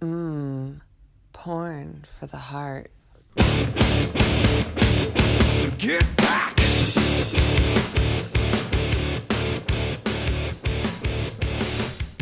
Mmm, 0.00 0.80
porn 1.34 2.04
for 2.18 2.26
the 2.26 2.38
heart. 2.38 2.90
Get 5.76 6.16
back! 6.16 6.56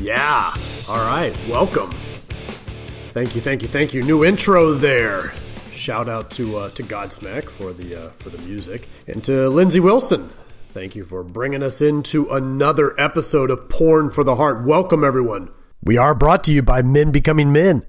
Yeah. 0.01 0.55
All 0.89 1.05
right. 1.07 1.33
Welcome. 1.49 1.91
Thank 3.13 3.35
you. 3.35 3.41
Thank 3.41 3.63
you. 3.63 3.69
Thank 3.69 3.95
you. 3.95 4.03
New 4.03 4.25
intro 4.25 4.75
there. 4.75 5.33
Shout 5.73 6.09
out 6.09 6.31
to 6.33 6.57
uh, 6.57 6.71
to 6.71 6.83
Godsmack 6.83 7.49
for 7.49 7.73
the 7.73 7.95
uh, 7.95 8.11
for 8.11 8.31
the 8.31 8.39
music 8.39 8.89
and 9.07 9.23
to 9.25 9.49
Lindsay 9.49 9.81
Wilson. 9.81 10.31
Thank 10.71 10.97
you 10.97 11.05
for 11.05 11.23
bringing 11.23 11.63
us 11.63 11.81
into 11.81 12.29
another 12.31 12.99
episode 13.01 13.51
of 13.51 13.69
Porn 13.69 14.11
for 14.11 14.25
the 14.25 14.37
Heart. 14.37 14.65
Welcome 14.65 15.05
everyone. 15.05 15.51
We 15.83 15.97
are 15.97 16.15
brought 16.15 16.45
to 16.45 16.53
you 16.53 16.63
by 16.63 16.83
Men 16.83 17.13
Becoming 17.13 17.53
Men. 17.53 17.87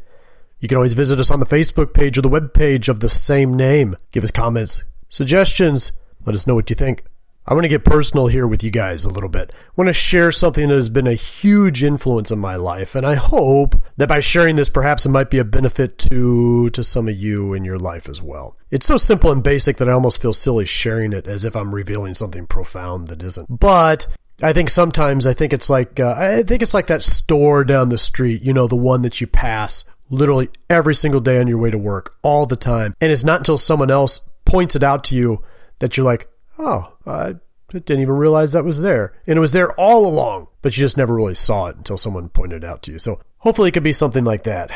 You 0.59 0.67
can 0.67 0.77
always 0.77 0.93
visit 0.93 1.19
us 1.19 1.31
on 1.31 1.39
the 1.39 1.45
Facebook 1.45 1.93
page 1.93 2.17
or 2.17 2.21
the 2.21 2.29
web 2.29 2.53
page 2.53 2.89
of 2.89 2.99
the 2.99 3.09
same 3.09 3.55
name. 3.55 3.95
Give 4.11 4.23
us 4.23 4.31
comments, 4.31 4.83
suggestions. 5.07 5.91
Let 6.25 6.35
us 6.35 6.45
know 6.45 6.55
what 6.55 6.69
you 6.69 6.75
think. 6.75 7.03
I 7.47 7.53
want 7.53 7.63
to 7.63 7.69
get 7.69 7.83
personal 7.83 8.27
here 8.27 8.45
with 8.45 8.63
you 8.63 8.69
guys 8.69 9.05
a 9.05 9.09
little 9.09 9.29
bit. 9.29 9.51
I 9.55 9.71
want 9.75 9.87
to 9.87 9.93
share 9.93 10.31
something 10.31 10.67
that 10.67 10.75
has 10.75 10.91
been 10.91 11.07
a 11.07 11.15
huge 11.15 11.83
influence 11.83 12.29
in 12.29 12.37
my 12.37 12.55
life, 12.55 12.93
and 12.93 13.03
I 13.03 13.15
hope 13.15 13.75
that 13.97 14.07
by 14.09 14.19
sharing 14.19 14.55
this, 14.55 14.69
perhaps 14.69 15.07
it 15.07 15.09
might 15.09 15.31
be 15.31 15.39
a 15.39 15.43
benefit 15.43 15.97
to 15.99 16.69
to 16.69 16.83
some 16.83 17.07
of 17.07 17.15
you 17.15 17.55
in 17.55 17.65
your 17.65 17.79
life 17.79 18.07
as 18.07 18.21
well. 18.21 18.55
It's 18.69 18.85
so 18.85 18.97
simple 18.97 19.31
and 19.31 19.41
basic 19.41 19.77
that 19.77 19.89
I 19.89 19.93
almost 19.93 20.21
feel 20.21 20.33
silly 20.33 20.65
sharing 20.65 21.11
it 21.11 21.25
as 21.25 21.43
if 21.43 21.55
I'm 21.55 21.73
revealing 21.73 22.13
something 22.13 22.45
profound 22.45 23.07
that 23.07 23.23
isn't. 23.23 23.59
But 23.59 24.05
I 24.41 24.53
think 24.53 24.69
sometimes 24.69 25.27
I 25.27 25.33
think 25.33 25.53
it's 25.53 25.69
like 25.69 25.99
uh, 25.99 26.15
I 26.17 26.43
think 26.43 26.61
it's 26.61 26.73
like 26.73 26.87
that 26.87 27.03
store 27.03 27.63
down 27.63 27.89
the 27.89 27.97
street, 27.97 28.41
you 28.41 28.53
know, 28.53 28.67
the 28.67 28.75
one 28.75 29.01
that 29.01 29.19
you 29.19 29.27
pass 29.27 29.85
literally 30.09 30.49
every 30.69 30.95
single 30.95 31.21
day 31.21 31.39
on 31.39 31.47
your 31.47 31.57
way 31.57 31.71
to 31.71 31.77
work, 31.77 32.15
all 32.21 32.45
the 32.45 32.55
time, 32.55 32.93
and 33.01 33.11
it's 33.11 33.23
not 33.23 33.41
until 33.41 33.57
someone 33.57 33.91
else 33.91 34.19
points 34.45 34.75
it 34.75 34.83
out 34.83 35.03
to 35.05 35.15
you 35.15 35.43
that 35.79 35.97
you're 35.97 36.05
like, 36.05 36.29
oh, 36.57 36.93
I 37.05 37.35
didn't 37.71 38.01
even 38.01 38.15
realize 38.15 38.53
that 38.53 38.65
was 38.65 38.81
there. 38.81 39.13
And 39.27 39.37
it 39.37 39.41
was 39.41 39.51
there 39.51 39.71
all 39.73 40.05
along, 40.05 40.47
but 40.61 40.75
you 40.77 40.81
just 40.81 40.97
never 40.97 41.13
really 41.13 41.35
saw 41.35 41.67
it 41.67 41.77
until 41.77 41.97
someone 41.97 42.29
pointed 42.29 42.63
it 42.63 42.67
out 42.67 42.81
to 42.83 42.91
you. 42.91 42.99
So 42.99 43.21
hopefully 43.39 43.69
it 43.69 43.73
could 43.73 43.83
be 43.83 43.93
something 43.93 44.23
like 44.23 44.43
that. 44.43 44.71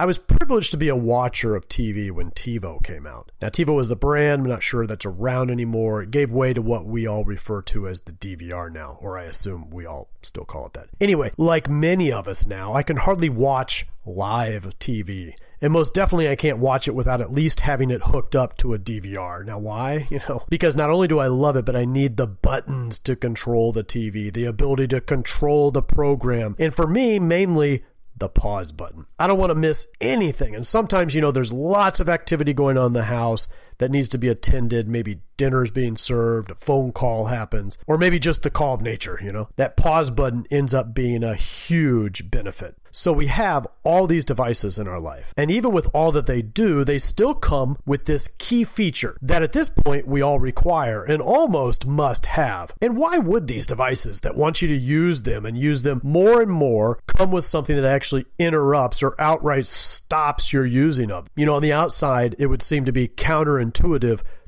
I 0.00 0.06
was 0.06 0.16
privileged 0.16 0.70
to 0.70 0.78
be 0.78 0.88
a 0.88 0.96
watcher 0.96 1.54
of 1.54 1.68
TV 1.68 2.10
when 2.10 2.30
TiVo 2.30 2.82
came 2.82 3.06
out. 3.06 3.32
Now, 3.42 3.50
TiVo 3.50 3.76
was 3.76 3.90
the 3.90 3.96
brand. 3.96 4.40
I'm 4.40 4.48
not 4.48 4.62
sure 4.62 4.86
that's 4.86 5.04
around 5.04 5.50
anymore. 5.50 6.02
It 6.02 6.10
gave 6.10 6.32
way 6.32 6.54
to 6.54 6.62
what 6.62 6.86
we 6.86 7.06
all 7.06 7.22
refer 7.22 7.60
to 7.60 7.86
as 7.86 8.00
the 8.00 8.12
DVR 8.12 8.72
now, 8.72 8.96
or 9.02 9.18
I 9.18 9.24
assume 9.24 9.68
we 9.68 9.84
all 9.84 10.08
still 10.22 10.46
call 10.46 10.64
it 10.64 10.72
that. 10.72 10.88
Anyway, 11.02 11.32
like 11.36 11.68
many 11.68 12.10
of 12.10 12.26
us 12.26 12.46
now, 12.46 12.72
I 12.72 12.82
can 12.82 12.96
hardly 12.96 13.28
watch 13.28 13.86
live 14.06 14.64
TV. 14.78 15.34
And 15.60 15.72
most 15.72 15.92
definitely, 15.92 16.30
I 16.30 16.36
can't 16.36 16.56
watch 16.56 16.88
it 16.88 16.94
without 16.94 17.20
at 17.20 17.30
least 17.30 17.60
having 17.60 17.90
it 17.90 18.04
hooked 18.04 18.34
up 18.34 18.56
to 18.58 18.72
a 18.72 18.78
DVR. 18.78 19.44
Now, 19.44 19.58
why? 19.58 20.06
You 20.10 20.20
know, 20.28 20.44
because 20.48 20.74
not 20.74 20.90
only 20.90 21.08
do 21.08 21.18
I 21.18 21.26
love 21.26 21.56
it, 21.56 21.64
but 21.64 21.76
I 21.76 21.84
need 21.84 22.16
the 22.16 22.26
buttons 22.26 22.98
to 23.00 23.14
control 23.14 23.72
the 23.72 23.84
TV, 23.84 24.32
the 24.32 24.46
ability 24.46 24.88
to 24.88 25.00
control 25.00 25.70
the 25.70 25.82
program. 25.82 26.56
And 26.58 26.74
for 26.74 26.86
me, 26.86 27.18
mainly, 27.18 27.84
the 28.20 28.28
pause 28.28 28.70
button. 28.70 29.06
I 29.18 29.26
don't 29.26 29.38
want 29.38 29.50
to 29.50 29.54
miss 29.56 29.86
anything. 30.00 30.54
And 30.54 30.66
sometimes, 30.66 31.14
you 31.14 31.20
know, 31.20 31.32
there's 31.32 31.52
lots 31.52 31.98
of 31.98 32.08
activity 32.08 32.52
going 32.52 32.78
on 32.78 32.86
in 32.86 32.92
the 32.92 33.04
house 33.04 33.48
that 33.80 33.90
needs 33.90 34.08
to 34.10 34.18
be 34.18 34.28
attended. 34.28 34.88
Maybe 34.88 35.20
dinner's 35.40 35.70
being 35.70 35.96
served, 35.96 36.50
a 36.50 36.54
phone 36.54 36.92
call 36.92 37.26
happens, 37.26 37.78
or 37.86 37.96
maybe 37.96 38.18
just 38.18 38.42
the 38.42 38.50
call 38.50 38.74
of 38.74 38.82
nature, 38.82 39.18
you 39.22 39.32
know. 39.32 39.48
That 39.56 39.74
pause 39.74 40.10
button 40.10 40.44
ends 40.50 40.74
up 40.74 40.94
being 40.94 41.24
a 41.24 41.34
huge 41.34 42.30
benefit. 42.30 42.76
So 42.92 43.12
we 43.12 43.28
have 43.28 43.68
all 43.84 44.06
these 44.06 44.24
devices 44.24 44.76
in 44.76 44.88
our 44.88 44.98
life. 44.98 45.32
And 45.36 45.50
even 45.50 45.70
with 45.70 45.88
all 45.94 46.10
that 46.12 46.26
they 46.26 46.42
do, 46.42 46.84
they 46.84 46.98
still 46.98 47.34
come 47.34 47.78
with 47.86 48.04
this 48.04 48.28
key 48.38 48.64
feature 48.64 49.16
that 49.22 49.44
at 49.44 49.52
this 49.52 49.70
point 49.70 50.08
we 50.08 50.20
all 50.20 50.40
require 50.40 51.04
and 51.04 51.22
almost 51.22 51.86
must 51.86 52.26
have. 52.26 52.74
And 52.82 52.96
why 52.96 53.16
would 53.16 53.46
these 53.46 53.66
devices 53.66 54.22
that 54.22 54.36
want 54.36 54.60
you 54.60 54.68
to 54.68 54.76
use 54.76 55.22
them 55.22 55.46
and 55.46 55.56
use 55.56 55.82
them 55.82 56.00
more 56.02 56.42
and 56.42 56.50
more 56.50 56.98
come 57.06 57.30
with 57.30 57.46
something 57.46 57.76
that 57.76 57.84
actually 57.84 58.26
interrupts 58.40 59.04
or 59.04 59.18
outright 59.20 59.68
stops 59.68 60.52
your 60.52 60.66
using 60.66 61.12
of? 61.12 61.30
You 61.36 61.46
know, 61.46 61.54
on 61.54 61.62
the 61.62 61.72
outside, 61.72 62.34
it 62.40 62.46
would 62.46 62.62
seem 62.62 62.84
to 62.86 62.92
be 62.92 63.06
counterintuitive 63.06 63.69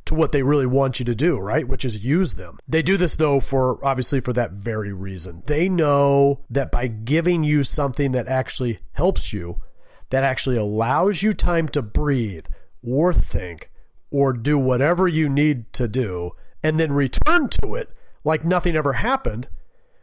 to 0.05 0.15
what 0.15 0.33
they 0.33 0.43
really 0.43 0.67
want 0.67 0.99
you 0.99 1.05
to 1.05 1.15
do, 1.15 1.39
right? 1.39 1.67
Which 1.67 1.85
is 1.85 2.05
use 2.05 2.35
them. 2.35 2.59
They 2.67 2.83
do 2.83 2.97
this 2.97 3.17
though 3.17 3.41
for 3.41 3.85
obviously 3.85 4.21
for 4.21 4.33
that 4.33 4.53
very 4.53 4.93
reason. 4.93 5.43
They 5.47 5.69
know 5.69 6.41
that 6.51 6.73
by 6.73 6.89
giving 6.89 7.45
you 7.45 7.65
something 7.65 8.13
that 8.13 8.29
actually 8.29 8.81
helps 8.93 9.33
you, 9.33 9.61
that 10.11 10.25
actually 10.25 10.57
allows 10.57 11.23
you 11.23 11.33
time 11.33 11.69
to 11.69 11.83
breathe 11.83 12.47
or 12.83 13.15
think 13.15 13.71
or 14.11 14.33
do 14.33 14.59
whatever 14.59 15.09
you 15.09 15.29
need 15.29 15.73
to 15.73 15.89
do 15.89 16.33
and 16.63 16.79
then 16.79 16.93
return 16.93 17.49
to 17.49 17.75
it 17.75 17.91
like 18.25 18.45
nothing 18.45 18.77
ever 18.77 18.95
happened 18.95 19.49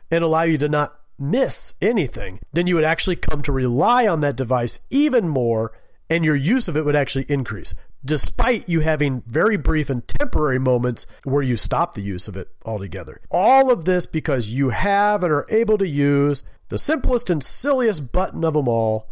and 0.10 0.24
allow 0.24 0.44
you 0.44 0.58
to 0.58 0.68
not 0.68 1.00
miss 1.18 1.76
anything, 1.82 2.40
then 2.54 2.66
you 2.66 2.76
would 2.76 2.84
actually 2.84 3.16
come 3.16 3.42
to 3.42 3.52
rely 3.52 4.08
on 4.08 4.22
that 4.22 4.36
device 4.36 4.80
even 4.90 5.28
more 5.28 5.74
and 6.10 6.26
your 6.26 6.36
use 6.36 6.68
of 6.68 6.76
it 6.76 6.86
would 6.86 6.96
actually 6.96 7.26
increase 7.30 7.74
despite 8.04 8.70
you 8.70 8.80
having 8.80 9.24
very 9.28 9.58
brief 9.58 9.90
and 9.90 10.08
temporary 10.08 10.60
moments 10.60 11.06
where 11.24 11.44
you 11.44 11.58
stop 11.58 11.94
the 11.94 12.02
use 12.02 12.28
of 12.28 12.38
it 12.38 12.50
altogether. 12.66 13.22
All 13.30 13.72
of 13.72 13.86
this 13.86 14.06
because 14.06 14.50
you 14.50 14.70
have 14.70 15.24
and 15.24 15.34
are 15.34 15.46
able 15.50 15.78
to 15.78 15.88
use 15.88 16.44
the 16.70 16.78
simplest 16.78 17.30
and 17.30 17.44
silliest 17.44 18.12
button 18.12 18.44
of 18.46 18.54
them 18.54 18.68
all, 18.68 19.10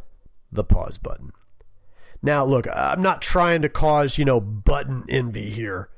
the 0.51 0.63
pause 0.63 0.97
button. 0.97 1.31
Now, 2.21 2.45
look, 2.45 2.65
I'm 2.73 3.01
not 3.01 3.21
trying 3.21 3.61
to 3.61 3.69
cause, 3.69 4.17
you 4.17 4.25
know, 4.25 4.39
button 4.39 5.05
envy 5.09 5.49
here. 5.49 5.89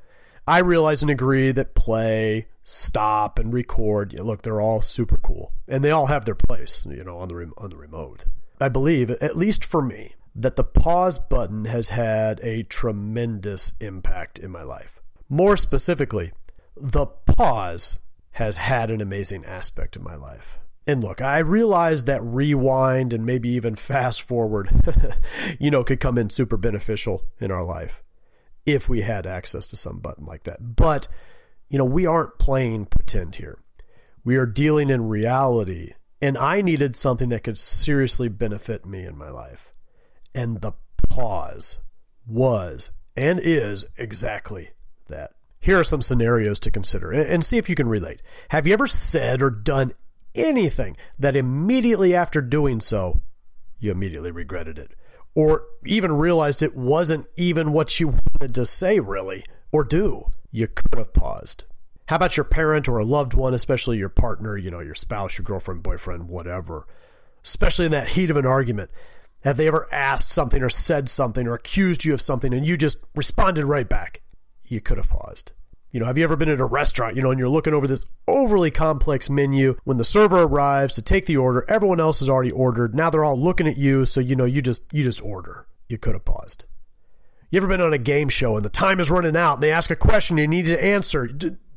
I 0.46 0.58
realize 0.58 1.02
and 1.02 1.10
agree 1.10 1.52
that 1.52 1.74
play, 1.74 2.48
stop, 2.62 3.38
and 3.38 3.52
record, 3.52 4.12
you 4.12 4.22
look, 4.22 4.42
they're 4.42 4.60
all 4.60 4.82
super 4.82 5.16
cool. 5.16 5.52
And 5.68 5.84
they 5.84 5.90
all 5.90 6.06
have 6.06 6.24
their 6.24 6.34
place, 6.34 6.84
you 6.88 7.04
know, 7.04 7.18
on 7.18 7.28
the, 7.28 7.52
on 7.56 7.70
the 7.70 7.76
remote. 7.76 8.26
I 8.60 8.68
believe, 8.68 9.10
at 9.10 9.36
least 9.36 9.64
for 9.64 9.80
me, 9.80 10.14
that 10.34 10.56
the 10.56 10.64
pause 10.64 11.18
button 11.18 11.64
has 11.64 11.90
had 11.90 12.40
a 12.42 12.62
tremendous 12.64 13.72
impact 13.80 14.38
in 14.38 14.50
my 14.50 14.62
life. 14.62 15.00
More 15.28 15.56
specifically, 15.56 16.32
the 16.76 17.06
pause 17.06 17.98
has 18.32 18.56
had 18.56 18.90
an 18.90 19.00
amazing 19.00 19.44
aspect 19.44 19.96
in 19.96 20.02
my 20.02 20.14
life. 20.14 20.58
And 20.86 21.02
look, 21.02 21.20
I 21.20 21.38
realize 21.38 22.04
that 22.04 22.22
rewind 22.22 23.12
and 23.12 23.26
maybe 23.26 23.48
even 23.50 23.74
fast 23.74 24.22
forward, 24.22 24.70
you 25.58 25.70
know, 25.70 25.84
could 25.84 26.00
come 26.00 26.18
in 26.18 26.30
super 26.30 26.56
beneficial 26.56 27.24
in 27.38 27.50
our 27.50 27.64
life 27.64 28.02
if 28.66 28.88
we 28.88 29.02
had 29.02 29.26
access 29.26 29.66
to 29.68 29.76
some 29.76 29.98
button 29.98 30.24
like 30.24 30.44
that. 30.44 30.76
But, 30.76 31.06
you 31.68 31.78
know, 31.78 31.84
we 31.84 32.06
aren't 32.06 32.38
playing 32.38 32.86
pretend 32.86 33.36
here. 33.36 33.58
We 34.24 34.36
are 34.36 34.46
dealing 34.46 34.90
in 34.90 35.08
reality. 35.08 35.94
And 36.22 36.36
I 36.36 36.60
needed 36.60 36.96
something 36.96 37.30
that 37.30 37.44
could 37.44 37.58
seriously 37.58 38.28
benefit 38.28 38.84
me 38.84 39.04
in 39.04 39.16
my 39.16 39.30
life. 39.30 39.69
And 40.34 40.60
the 40.60 40.72
pause 41.08 41.80
was 42.26 42.90
and 43.16 43.40
is 43.42 43.86
exactly 43.98 44.70
that. 45.08 45.32
Here 45.58 45.78
are 45.78 45.84
some 45.84 46.00
scenarios 46.00 46.58
to 46.60 46.70
consider 46.70 47.12
and 47.12 47.44
see 47.44 47.58
if 47.58 47.68
you 47.68 47.74
can 47.74 47.88
relate. 47.88 48.22
Have 48.48 48.66
you 48.66 48.72
ever 48.72 48.86
said 48.86 49.42
or 49.42 49.50
done 49.50 49.92
anything 50.34 50.96
that 51.18 51.36
immediately 51.36 52.14
after 52.14 52.40
doing 52.40 52.80
so, 52.80 53.20
you 53.78 53.90
immediately 53.90 54.30
regretted 54.30 54.78
it? 54.78 54.92
Or 55.34 55.66
even 55.84 56.12
realized 56.12 56.62
it 56.62 56.76
wasn't 56.76 57.26
even 57.36 57.72
what 57.72 58.00
you 58.00 58.08
wanted 58.08 58.54
to 58.54 58.66
say, 58.66 59.00
really, 59.00 59.44
or 59.70 59.84
do? 59.84 60.26
You 60.50 60.66
could 60.66 60.98
have 60.98 61.12
paused. 61.12 61.64
How 62.06 62.16
about 62.16 62.36
your 62.36 62.44
parent 62.44 62.88
or 62.88 62.98
a 62.98 63.04
loved 63.04 63.34
one, 63.34 63.54
especially 63.54 63.98
your 63.98 64.08
partner, 64.08 64.56
you 64.56 64.70
know, 64.70 64.80
your 64.80 64.96
spouse, 64.96 65.38
your 65.38 65.44
girlfriend, 65.44 65.82
boyfriend, 65.82 66.28
whatever? 66.28 66.86
Especially 67.44 67.84
in 67.84 67.92
that 67.92 68.08
heat 68.08 68.30
of 68.30 68.36
an 68.36 68.46
argument. 68.46 68.90
Have 69.42 69.56
they 69.56 69.66
ever 69.68 69.88
asked 69.90 70.30
something 70.30 70.62
or 70.62 70.68
said 70.68 71.08
something 71.08 71.46
or 71.46 71.54
accused 71.54 72.04
you 72.04 72.12
of 72.12 72.20
something 72.20 72.52
and 72.52 72.66
you 72.66 72.76
just 72.76 72.98
responded 73.14 73.64
right 73.64 73.88
back? 73.88 74.20
You 74.64 74.80
could 74.80 74.98
have 74.98 75.08
paused. 75.08 75.52
You 75.90 75.98
know, 75.98 76.06
have 76.06 76.16
you 76.16 76.24
ever 76.24 76.36
been 76.36 76.48
at 76.48 76.60
a 76.60 76.64
restaurant, 76.64 77.16
you 77.16 77.22
know, 77.22 77.30
and 77.30 77.38
you're 77.38 77.48
looking 77.48 77.74
over 77.74 77.88
this 77.88 78.04
overly 78.28 78.70
complex 78.70 79.28
menu 79.28 79.76
when 79.82 79.96
the 79.96 80.04
server 80.04 80.42
arrives 80.42 80.94
to 80.94 81.02
take 81.02 81.26
the 81.26 81.36
order, 81.36 81.64
everyone 81.68 81.98
else 81.98 82.20
has 82.20 82.28
already 82.28 82.52
ordered. 82.52 82.94
Now 82.94 83.10
they're 83.10 83.24
all 83.24 83.40
looking 83.40 83.66
at 83.66 83.76
you, 83.76 84.06
so 84.06 84.20
you 84.20 84.36
know 84.36 84.44
you 84.44 84.62
just 84.62 84.84
you 84.92 85.02
just 85.02 85.20
order. 85.22 85.66
You 85.88 85.98
could 85.98 86.14
have 86.14 86.24
paused. 86.24 86.66
You 87.50 87.56
ever 87.56 87.66
been 87.66 87.80
on 87.80 87.92
a 87.92 87.98
game 87.98 88.28
show 88.28 88.54
and 88.56 88.64
the 88.64 88.70
time 88.70 89.00
is 89.00 89.10
running 89.10 89.36
out 89.36 89.54
and 89.54 89.62
they 89.62 89.72
ask 89.72 89.90
a 89.90 89.96
question 89.96 90.36
you 90.36 90.46
need 90.46 90.66
to 90.66 90.84
answer? 90.84 91.28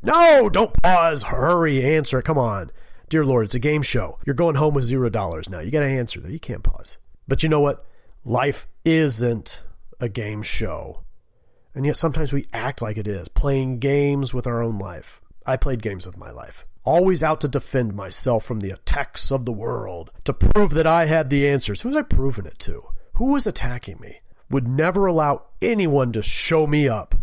No, 0.04 0.48
don't 0.48 0.80
pause. 0.84 1.24
Hurry, 1.24 1.84
answer. 1.84 2.22
Come 2.22 2.38
on. 2.38 2.70
Dear 3.10 3.26
Lord, 3.26 3.46
it's 3.46 3.56
a 3.56 3.60
game 3.60 3.82
show. 3.82 4.20
You're 4.26 4.36
going 4.36 4.56
home 4.56 4.76
with 4.76 4.84
zero 4.84 5.10
dollars 5.10 5.50
now. 5.50 5.62
You 5.62 5.72
got 5.72 5.80
to 5.80 5.88
answer 5.88 6.20
there. 6.20 6.32
You 6.32 6.40
can't 6.40 6.62
pause. 6.62 6.98
But 7.28 7.44
you 7.44 7.50
know 7.50 7.60
what? 7.60 7.86
Life 8.26 8.68
isn't 8.86 9.64
a 10.00 10.10
game 10.10 10.44
show. 10.44 11.04
And 11.76 11.86
yet 11.86 11.98
sometimes 11.98 12.32
we 12.32 12.48
act 12.54 12.82
like 12.82 12.98
it 12.98 13.08
is, 13.08 13.28
playing 13.30 13.80
games 13.80 14.34
with 14.34 14.46
our 14.46 14.62
own 14.62 14.78
life. 14.78 15.22
I 15.46 15.58
played 15.58 15.82
games 15.82 16.06
with 16.06 16.18
my 16.18 16.32
life. 16.32 16.66
always 16.84 17.24
out 17.24 17.42
to 17.42 17.48
defend 17.48 17.96
myself 17.96 18.44
from 18.44 18.60
the 18.60 18.72
attacks 18.72 19.32
of 19.32 19.46
the 19.46 19.52
world, 19.52 20.12
to 20.26 20.34
prove 20.34 20.72
that 20.72 20.88
I 20.88 21.06
had 21.06 21.30
the 21.30 21.48
answers. 21.48 21.82
Who 21.82 21.90
was 21.90 21.96
I 21.96 22.02
proving 22.02 22.46
it 22.46 22.60
to? 22.60 22.84
Who 23.14 23.34
was 23.34 23.48
attacking 23.48 24.00
me? 24.00 24.20
Would 24.50 24.68
never 24.68 25.06
allow 25.06 25.46
anyone 25.62 26.12
to 26.14 26.22
show 26.22 26.68
me 26.68 26.88
up. 26.88 27.16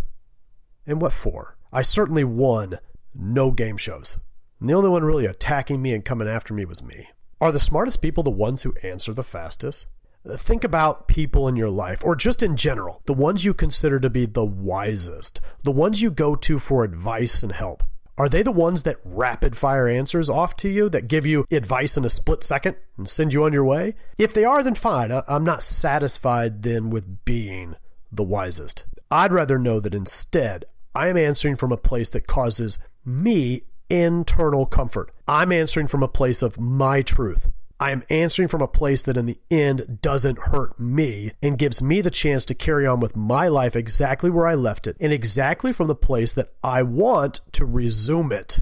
And 0.87 1.01
what 1.01 1.13
for? 1.13 1.57
I 1.73 1.83
certainly 1.83 2.25
won 2.25 2.79
no 3.15 3.51
game 3.51 3.77
shows. 3.77 4.17
And 4.59 4.69
the 4.69 4.75
only 4.75 4.91
one 4.91 5.05
really 5.05 5.27
attacking 5.27 5.81
me 5.81 5.95
and 5.95 6.05
coming 6.05 6.29
after 6.29 6.55
me 6.55 6.65
was 6.65 6.83
me. 6.83 7.09
Are 7.43 7.53
the 7.53 7.59
smartest 7.59 8.03
people 8.03 8.23
the 8.23 8.31
ones 8.31 8.63
who 8.63 8.75
answer 8.83 9.15
the 9.15 9.25
fastest? 9.25 9.87
Think 10.27 10.63
about 10.63 11.09
people 11.09 11.49
in 11.49 11.57
your 11.57 11.71
life, 11.71 12.05
or 12.05 12.15
just 12.15 12.43
in 12.43 12.55
general, 12.55 13.01
the 13.07 13.15
ones 13.15 13.47
you 13.47 13.55
consider 13.55 13.99
to 13.99 14.11
be 14.11 14.27
the 14.27 14.45
wisest, 14.45 15.41
the 15.65 15.71
ones 15.71 16.03
you 16.03 16.11
go 16.11 16.35
to 16.35 16.59
for 16.59 16.85
advice 16.85 17.43
and 17.43 17.53
help. 17.53 17.83
Are 18.19 18.29
they 18.29 18.43
the 18.43 18.53
ones 18.53 18.83
that 18.83 19.01
rapid 19.03 19.57
fire 19.57 19.89
answers 19.89 20.29
off 20.29 20.55
to 20.59 20.69
you, 20.69 20.91
that 20.91 21.09
give 21.09 21.25
you 21.25 21.47
advice 21.51 21.97
in 21.97 22.05
a 22.05 22.11
split 22.11 22.45
second 22.45 22.77
and 22.99 23.09
send 23.09 23.33
you 23.33 23.45
on 23.45 23.55
your 23.55 23.65
way? 23.65 23.95
If 24.19 24.35
they 24.35 24.45
are, 24.45 24.63
then 24.63 24.75
fine. 24.75 25.11
I'm 25.27 25.45
not 25.45 25.63
satisfied 25.63 26.63
then 26.63 26.91
with 26.91 27.25
being 27.25 27.77
the 28.13 28.23
wisest. 28.23 28.85
I'd 29.11 29.33
rather 29.33 29.59
know 29.59 29.81
that 29.81 29.95
instead 29.95 30.67
I 30.95 31.09
am 31.09 31.17
answering 31.17 31.57
from 31.57 31.73
a 31.73 31.79
place 31.79 32.11
that 32.11 32.27
causes 32.27 32.79
me 33.07 33.63
internal 33.91 34.65
comfort. 34.65 35.13
I'm 35.29 35.53
answering 35.53 35.89
from 35.89 36.03
a 36.03 36.09
place 36.09 36.41
of 36.41 36.59
my 36.59 37.03
truth. 37.03 37.51
I 37.81 37.93
am 37.93 38.05
answering 38.11 38.49
from 38.49 38.61
a 38.61 38.69
place 38.69 39.03
that 39.05 39.17
in 39.17 39.25
the 39.25 39.39
end 39.51 40.01
doesn't 40.03 40.39
hurt 40.39 40.79
me 40.79 41.33
and 41.43 41.59
gives 41.59 41.81
me 41.81 42.03
the 42.03 42.11
chance 42.11 42.45
to 42.47 42.55
carry 42.55 42.87
on 42.87 43.01
with 43.01 43.17
my 43.17 43.49
life 43.49 43.75
exactly 43.75 44.29
where 44.29 44.47
I 44.47 44.55
left 44.55 44.87
it 44.87 44.99
and 45.01 45.13
exactly 45.13 45.73
from 45.73 45.89
the 45.89 45.95
place 45.95 46.35
that 46.35 46.53
I 46.63 46.83
want 46.83 47.41
to 47.53 47.65
resume 47.65 48.33
it. 48.33 48.61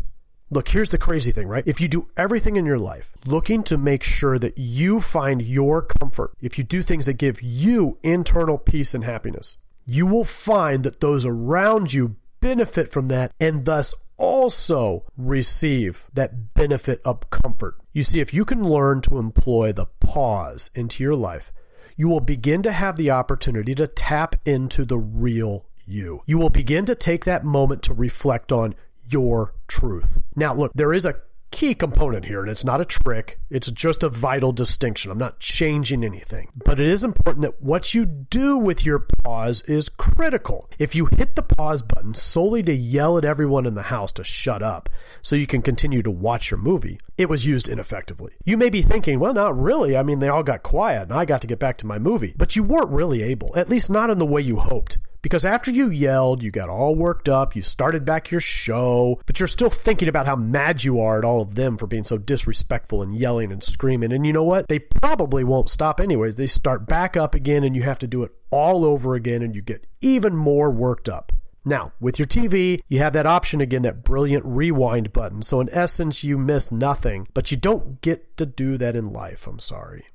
Look, 0.50 0.68
here's 0.68 0.90
the 0.90 0.98
crazy 0.98 1.32
thing, 1.32 1.48
right? 1.48 1.64
If 1.66 1.80
you 1.80 1.88
do 1.88 2.08
everything 2.16 2.56
in 2.56 2.64
your 2.64 2.78
life 2.78 3.12
looking 3.26 3.64
to 3.64 3.76
make 3.76 4.04
sure 4.04 4.38
that 4.38 4.56
you 4.56 5.00
find 5.00 5.42
your 5.42 5.82
comfort, 5.82 6.32
if 6.40 6.56
you 6.56 6.62
do 6.62 6.80
things 6.82 7.06
that 7.06 7.14
give 7.14 7.42
you 7.42 7.98
internal 8.04 8.56
peace 8.56 8.94
and 8.94 9.02
happiness, 9.02 9.56
you 9.84 10.06
will 10.06 10.24
find 10.24 10.84
that 10.84 11.00
those 11.00 11.26
around 11.26 11.92
you 11.92 12.16
benefit 12.40 12.88
from 12.88 13.08
that 13.08 13.32
and 13.40 13.64
thus 13.64 13.94
also 14.18 15.04
receive 15.16 16.06
that 16.12 16.52
benefit 16.54 17.00
of 17.04 17.30
comfort. 17.30 17.76
You 17.92 18.02
see, 18.02 18.20
if 18.20 18.34
you 18.34 18.44
can 18.44 18.68
learn 18.68 19.00
to 19.02 19.18
employ 19.18 19.72
the 19.72 19.86
pause 20.00 20.70
into 20.74 21.02
your 21.02 21.14
life, 21.14 21.52
you 21.96 22.08
will 22.08 22.20
begin 22.20 22.62
to 22.62 22.72
have 22.72 22.96
the 22.96 23.10
opportunity 23.10 23.74
to 23.74 23.86
tap 23.86 24.36
into 24.44 24.84
the 24.84 24.98
real 24.98 25.66
you. 25.86 26.22
You 26.26 26.38
will 26.38 26.50
begin 26.50 26.84
to 26.84 26.94
take 26.94 27.24
that 27.24 27.44
moment 27.44 27.82
to 27.84 27.94
reflect 27.94 28.52
on 28.52 28.74
your 29.08 29.54
truth. 29.66 30.18
Now, 30.36 30.54
look, 30.54 30.72
there 30.74 30.92
is 30.92 31.06
a 31.06 31.16
key 31.50 31.74
component 31.74 32.26
here, 32.26 32.40
and 32.40 32.50
it's 32.50 32.64
not 32.64 32.80
a 32.80 32.84
trick. 32.84 33.40
It's 33.50 33.70
just 33.70 34.02
a 34.02 34.08
vital 34.08 34.52
distinction. 34.52 35.10
I'm 35.10 35.18
not 35.18 35.40
changing 35.40 36.04
anything. 36.04 36.50
But 36.54 36.80
it 36.80 36.86
is 36.86 37.04
important 37.04 37.42
that 37.42 37.62
what 37.62 37.94
you 37.94 38.06
do 38.06 38.56
with 38.56 38.84
your 38.84 39.00
pause 39.24 39.62
is 39.62 39.88
critical. 39.88 40.68
If 40.78 40.94
you 40.94 41.08
hit 41.16 41.36
the 41.36 41.42
pause 41.42 41.82
button 41.82 42.14
solely 42.14 42.62
to 42.64 42.72
yell 42.72 43.18
at 43.18 43.24
everyone 43.24 43.66
in 43.66 43.74
the 43.74 43.82
house 43.82 44.12
to 44.12 44.24
shut 44.24 44.62
up 44.62 44.88
so 45.22 45.36
you 45.36 45.46
can 45.46 45.62
continue 45.62 46.02
to 46.02 46.10
watch 46.10 46.50
your 46.50 46.58
movie, 46.58 47.00
it 47.16 47.28
was 47.28 47.46
used 47.46 47.68
ineffectively. 47.68 48.32
You 48.44 48.56
may 48.56 48.70
be 48.70 48.82
thinking, 48.82 49.18
well, 49.18 49.34
not 49.34 49.58
really. 49.58 49.96
I 49.96 50.02
mean, 50.02 50.18
they 50.18 50.28
all 50.28 50.42
got 50.42 50.62
quiet 50.62 51.02
and 51.02 51.12
I 51.12 51.24
got 51.24 51.40
to 51.42 51.46
get 51.46 51.58
back 51.58 51.78
to 51.78 51.86
my 51.86 51.98
movie. 51.98 52.34
But 52.36 52.56
you 52.56 52.62
weren't 52.62 52.90
really 52.90 53.22
able, 53.22 53.56
at 53.56 53.68
least 53.68 53.90
not 53.90 54.10
in 54.10 54.18
the 54.18 54.26
way 54.26 54.42
you 54.42 54.56
hoped. 54.56 54.98
Because 55.20 55.44
after 55.44 55.70
you 55.70 55.90
yelled, 55.90 56.42
you 56.42 56.50
got 56.50 56.68
all 56.68 56.94
worked 56.94 57.28
up, 57.28 57.56
you 57.56 57.62
started 57.62 58.04
back 58.04 58.30
your 58.30 58.40
show, 58.40 59.20
but 59.26 59.40
you're 59.40 59.48
still 59.48 59.70
thinking 59.70 60.08
about 60.08 60.26
how 60.26 60.36
mad 60.36 60.84
you 60.84 61.00
are 61.00 61.18
at 61.18 61.24
all 61.24 61.40
of 61.40 61.56
them 61.56 61.76
for 61.76 61.86
being 61.86 62.04
so 62.04 62.18
disrespectful 62.18 63.02
and 63.02 63.16
yelling 63.16 63.50
and 63.50 63.64
screaming. 63.64 64.12
And 64.12 64.24
you 64.24 64.32
know 64.32 64.44
what? 64.44 64.68
They 64.68 64.78
probably 64.78 65.42
won't 65.42 65.70
stop 65.70 66.00
anyways. 66.00 66.36
They 66.36 66.46
start 66.46 66.86
back 66.86 67.16
up 67.16 67.34
again 67.34 67.64
and 67.64 67.74
you 67.74 67.82
have 67.82 67.98
to 68.00 68.06
do 68.06 68.22
it 68.22 68.32
all 68.50 68.84
over 68.84 69.14
again 69.14 69.42
and 69.42 69.56
you 69.56 69.62
get 69.62 69.86
even 70.00 70.36
more 70.36 70.70
worked 70.70 71.08
up. 71.08 71.32
Now, 71.64 71.92
with 72.00 72.18
your 72.18 72.26
TV, 72.26 72.80
you 72.88 73.00
have 73.00 73.12
that 73.12 73.26
option 73.26 73.60
again, 73.60 73.82
that 73.82 74.04
brilliant 74.04 74.44
rewind 74.46 75.12
button. 75.12 75.42
So, 75.42 75.60
in 75.60 75.68
essence, 75.70 76.24
you 76.24 76.38
miss 76.38 76.72
nothing, 76.72 77.28
but 77.34 77.50
you 77.50 77.56
don't 77.56 78.00
get 78.00 78.36
to 78.38 78.46
do 78.46 78.78
that 78.78 78.96
in 78.96 79.12
life. 79.12 79.46
I'm 79.46 79.58
sorry. 79.58 80.06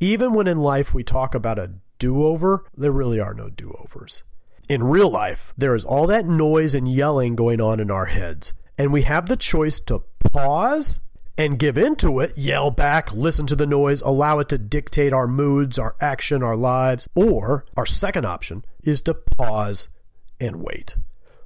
Even 0.00 0.34
when 0.34 0.48
in 0.48 0.58
life 0.58 0.92
we 0.92 1.02
talk 1.02 1.34
about 1.34 1.58
a 1.58 1.74
do 1.98 2.24
over, 2.24 2.64
there 2.76 2.90
really 2.90 3.20
are 3.20 3.32
no 3.32 3.48
do 3.48 3.74
overs. 3.78 4.22
In 4.72 4.84
real 4.84 5.10
life, 5.10 5.52
there 5.54 5.74
is 5.74 5.84
all 5.84 6.06
that 6.06 6.24
noise 6.24 6.74
and 6.74 6.90
yelling 6.90 7.36
going 7.36 7.60
on 7.60 7.78
in 7.78 7.90
our 7.90 8.06
heads, 8.06 8.54
and 8.78 8.90
we 8.90 9.02
have 9.02 9.26
the 9.26 9.36
choice 9.36 9.78
to 9.80 10.02
pause 10.32 10.98
and 11.36 11.58
give 11.58 11.76
into 11.76 12.20
it, 12.20 12.38
yell 12.38 12.70
back, 12.70 13.12
listen 13.12 13.46
to 13.48 13.54
the 13.54 13.66
noise, 13.66 14.00
allow 14.00 14.38
it 14.38 14.48
to 14.48 14.56
dictate 14.56 15.12
our 15.12 15.28
moods, 15.28 15.78
our 15.78 15.94
action, 16.00 16.42
our 16.42 16.56
lives, 16.56 17.06
or 17.14 17.66
our 17.76 17.84
second 17.84 18.24
option 18.24 18.64
is 18.82 19.02
to 19.02 19.12
pause 19.12 19.88
and 20.40 20.62
wait. 20.62 20.96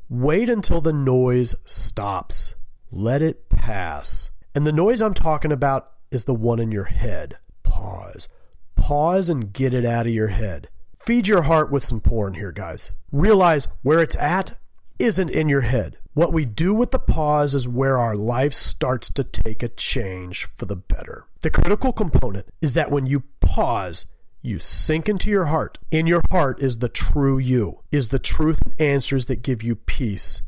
Wait 0.08 0.48
until 0.48 0.80
the 0.80 0.92
noise 0.92 1.56
stops. 1.64 2.54
Let 2.92 3.22
it 3.22 3.48
pass. 3.48 4.30
And 4.54 4.64
the 4.64 4.70
noise 4.70 5.02
I'm 5.02 5.14
talking 5.14 5.50
about 5.50 5.90
is 6.12 6.26
the 6.26 6.34
one 6.34 6.60
in 6.60 6.70
your 6.70 6.84
head. 6.84 7.38
Pause. 7.64 8.28
Pause 8.76 9.30
and 9.30 9.52
get 9.52 9.74
it 9.74 9.84
out 9.84 10.06
of 10.06 10.12
your 10.12 10.28
head. 10.28 10.68
Feed 10.98 11.28
your 11.28 11.42
heart 11.42 11.70
with 11.70 11.84
some 11.84 12.00
porn 12.00 12.34
here, 12.34 12.52
guys. 12.52 12.90
Realize 13.12 13.68
where 13.82 14.00
it's 14.00 14.16
at 14.16 14.58
isn't 14.98 15.30
in 15.30 15.48
your 15.48 15.60
head. 15.60 15.98
What 16.14 16.32
we 16.32 16.44
do 16.44 16.74
with 16.74 16.90
the 16.90 16.98
pause 16.98 17.54
is 17.54 17.68
where 17.68 17.98
our 17.98 18.16
life 18.16 18.54
starts 18.54 19.10
to 19.10 19.22
take 19.22 19.62
a 19.62 19.68
change 19.68 20.46
for 20.54 20.64
the 20.64 20.74
better. 20.74 21.26
The 21.42 21.50
critical 21.50 21.92
component 21.92 22.46
is 22.62 22.74
that 22.74 22.90
when 22.90 23.06
you 23.06 23.22
pause, 23.40 24.06
you 24.40 24.58
sink 24.58 25.08
into 25.08 25.30
your 25.30 25.44
heart. 25.46 25.78
In 25.90 26.06
your 26.06 26.22
heart 26.30 26.62
is 26.62 26.78
the 26.78 26.88
true 26.88 27.38
you, 27.38 27.80
is 27.92 28.08
the 28.08 28.18
truth 28.18 28.58
and 28.64 28.80
answers 28.80 29.26
that 29.26 29.42
give 29.42 29.62
you 29.62 29.76
peace 29.76 30.40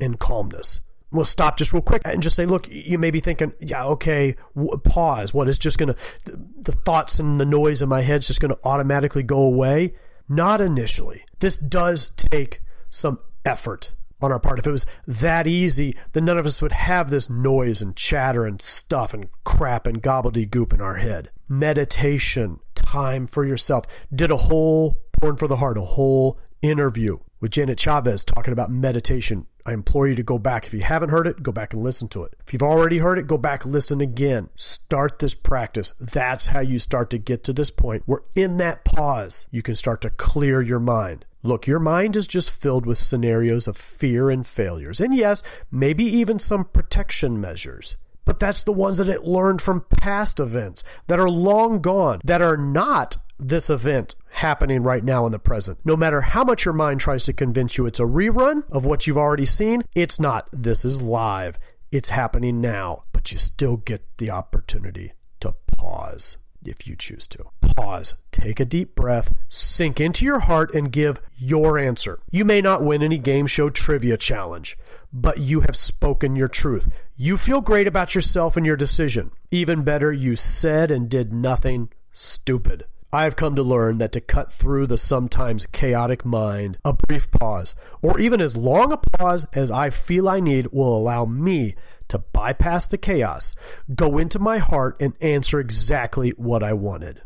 and 0.00 0.18
calmness. 0.18 0.80
We'll 1.12 1.24
stop 1.24 1.58
just 1.58 1.72
real 1.72 1.82
quick 1.82 2.02
and 2.04 2.22
just 2.22 2.36
say, 2.36 2.46
look, 2.46 2.66
you 2.70 2.98
may 2.98 3.10
be 3.10 3.20
thinking, 3.20 3.52
yeah, 3.60 3.84
okay, 3.84 4.34
w- 4.56 4.78
pause. 4.78 5.34
What 5.34 5.48
is 5.48 5.58
just 5.58 5.78
going 5.78 5.94
to, 5.94 5.96
the 6.24 6.72
thoughts 6.72 7.18
and 7.18 7.38
the 7.38 7.44
noise 7.44 7.82
in 7.82 7.88
my 7.88 8.00
head 8.00 8.20
is 8.20 8.28
just 8.28 8.40
going 8.40 8.54
to 8.54 8.58
automatically 8.64 9.22
go 9.22 9.42
away? 9.42 9.94
Not 10.28 10.60
initially. 10.60 11.24
This 11.40 11.58
does 11.58 12.10
take 12.16 12.62
some 12.88 13.18
effort 13.44 13.94
on 14.22 14.32
our 14.32 14.38
part. 14.38 14.58
If 14.58 14.66
it 14.66 14.70
was 14.70 14.86
that 15.06 15.46
easy, 15.46 15.96
then 16.12 16.24
none 16.24 16.38
of 16.38 16.46
us 16.46 16.62
would 16.62 16.72
have 16.72 17.10
this 17.10 17.28
noise 17.28 17.82
and 17.82 17.96
chatter 17.96 18.46
and 18.46 18.60
stuff 18.60 19.12
and 19.12 19.28
crap 19.44 19.86
and 19.86 20.02
gobbledygook 20.02 20.72
in 20.72 20.80
our 20.80 20.96
head. 20.96 21.30
Meditation, 21.48 22.60
time 22.74 23.26
for 23.26 23.44
yourself. 23.44 23.84
Did 24.14 24.30
a 24.30 24.36
whole 24.36 24.96
Porn 25.20 25.36
for 25.36 25.46
the 25.46 25.56
Heart, 25.56 25.78
a 25.78 25.82
whole 25.82 26.40
interview 26.62 27.18
with 27.40 27.52
Janet 27.52 27.78
Chavez 27.78 28.24
talking 28.24 28.52
about 28.52 28.70
meditation. 28.70 29.46
I 29.64 29.72
implore 29.72 30.08
you 30.08 30.14
to 30.16 30.22
go 30.22 30.38
back. 30.38 30.66
If 30.66 30.74
you 30.74 30.80
haven't 30.80 31.10
heard 31.10 31.26
it, 31.26 31.42
go 31.42 31.52
back 31.52 31.72
and 31.72 31.82
listen 31.82 32.08
to 32.08 32.24
it. 32.24 32.34
If 32.46 32.52
you've 32.52 32.62
already 32.62 32.98
heard 32.98 33.18
it, 33.18 33.26
go 33.26 33.38
back, 33.38 33.64
listen 33.64 34.00
again. 34.00 34.48
Start 34.56 35.18
this 35.18 35.34
practice. 35.34 35.92
That's 36.00 36.48
how 36.48 36.60
you 36.60 36.78
start 36.78 37.10
to 37.10 37.18
get 37.18 37.44
to 37.44 37.52
this 37.52 37.70
point 37.70 38.02
where 38.06 38.22
in 38.34 38.56
that 38.58 38.84
pause, 38.84 39.46
you 39.50 39.62
can 39.62 39.76
start 39.76 40.00
to 40.02 40.10
clear 40.10 40.60
your 40.60 40.80
mind. 40.80 41.24
Look, 41.44 41.66
your 41.66 41.80
mind 41.80 42.14
is 42.16 42.26
just 42.26 42.50
filled 42.50 42.86
with 42.86 42.98
scenarios 42.98 43.66
of 43.66 43.76
fear 43.76 44.30
and 44.30 44.46
failures. 44.46 45.00
And 45.00 45.14
yes, 45.14 45.42
maybe 45.70 46.04
even 46.04 46.38
some 46.38 46.64
protection 46.64 47.40
measures. 47.40 47.96
But 48.24 48.38
that's 48.38 48.64
the 48.64 48.72
ones 48.72 48.98
that 48.98 49.08
it 49.08 49.24
learned 49.24 49.60
from 49.60 49.86
past 49.90 50.38
events 50.38 50.84
that 51.08 51.18
are 51.18 51.30
long 51.30 51.80
gone, 51.80 52.20
that 52.24 52.42
are 52.42 52.56
not 52.56 53.16
this 53.38 53.68
event 53.68 54.14
happening 54.30 54.82
right 54.82 55.02
now 55.02 55.26
in 55.26 55.32
the 55.32 55.38
present. 55.38 55.78
No 55.84 55.96
matter 55.96 56.20
how 56.20 56.44
much 56.44 56.64
your 56.64 56.74
mind 56.74 57.00
tries 57.00 57.24
to 57.24 57.32
convince 57.32 57.76
you 57.76 57.86
it's 57.86 58.00
a 58.00 58.04
rerun 58.04 58.62
of 58.70 58.84
what 58.84 59.06
you've 59.06 59.18
already 59.18 59.46
seen, 59.46 59.82
it's 59.94 60.20
not. 60.20 60.48
This 60.52 60.84
is 60.84 61.02
live. 61.02 61.58
It's 61.90 62.10
happening 62.10 62.60
now, 62.60 63.04
but 63.12 63.32
you 63.32 63.38
still 63.38 63.76
get 63.76 64.02
the 64.18 64.30
opportunity 64.30 65.12
to 65.40 65.54
pause 65.76 66.36
if 66.64 66.86
you 66.86 66.96
choose 66.96 67.26
to. 67.28 67.44
Pause, 67.76 68.14
take 68.30 68.60
a 68.60 68.64
deep 68.64 68.94
breath, 68.94 69.34
sink 69.48 70.00
into 70.00 70.24
your 70.24 70.40
heart, 70.40 70.74
and 70.74 70.92
give 70.92 71.20
your 71.36 71.78
answer. 71.78 72.20
You 72.30 72.44
may 72.44 72.60
not 72.60 72.82
win 72.82 73.02
any 73.02 73.18
game 73.18 73.46
show 73.46 73.68
trivia 73.68 74.16
challenge, 74.16 74.78
but 75.12 75.38
you 75.38 75.60
have 75.60 75.76
spoken 75.76 76.36
your 76.36 76.48
truth. 76.48 76.88
You 77.16 77.36
feel 77.36 77.60
great 77.60 77.86
about 77.86 78.14
yourself 78.14 78.56
and 78.56 78.64
your 78.64 78.76
decision. 78.76 79.30
Even 79.50 79.84
better, 79.84 80.12
you 80.12 80.36
said 80.36 80.90
and 80.90 81.08
did 81.08 81.32
nothing 81.32 81.90
stupid. 82.12 82.84
I 83.14 83.24
have 83.24 83.36
come 83.36 83.54
to 83.56 83.62
learn 83.62 83.98
that 83.98 84.12
to 84.12 84.22
cut 84.22 84.50
through 84.50 84.86
the 84.86 84.96
sometimes 84.96 85.66
chaotic 85.66 86.24
mind, 86.24 86.78
a 86.82 86.94
brief 86.94 87.30
pause, 87.30 87.74
or 88.00 88.18
even 88.18 88.40
as 88.40 88.56
long 88.56 88.90
a 88.90 88.96
pause 88.96 89.44
as 89.52 89.70
I 89.70 89.90
feel 89.90 90.30
I 90.30 90.40
need, 90.40 90.68
will 90.72 90.96
allow 90.96 91.26
me 91.26 91.74
to 92.08 92.18
bypass 92.18 92.86
the 92.88 92.96
chaos, 92.96 93.54
go 93.94 94.16
into 94.16 94.38
my 94.38 94.58
heart, 94.58 94.96
and 94.98 95.14
answer 95.20 95.60
exactly 95.60 96.30
what 96.30 96.62
I 96.62 96.72
wanted. 96.72 97.20